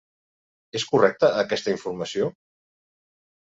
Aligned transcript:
És 0.79 0.85
correcte 0.93 1.31
aquesta 1.43 1.77
informació? 1.77 2.33